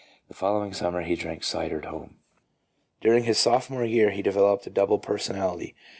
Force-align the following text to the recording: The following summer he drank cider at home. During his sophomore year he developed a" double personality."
The 0.29 0.33
following 0.33 0.73
summer 0.73 1.03
he 1.03 1.13
drank 1.13 1.43
cider 1.43 1.77
at 1.77 1.85
home. 1.85 2.15
During 3.01 3.25
his 3.25 3.37
sophomore 3.37 3.85
year 3.85 4.09
he 4.09 4.23
developed 4.23 4.65
a" 4.65 4.71
double 4.71 4.97
personality." 4.97 5.75